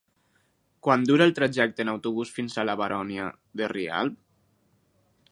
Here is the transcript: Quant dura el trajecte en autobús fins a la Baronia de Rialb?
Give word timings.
Quant 0.85 1.03
dura 1.09 1.25
el 1.29 1.33
trajecte 1.39 1.85
en 1.85 1.91
autobús 1.93 2.31
fins 2.37 2.57
a 2.57 2.65
la 2.69 2.75
Baronia 2.81 3.27
de 3.61 3.67
Rialb? 3.75 4.17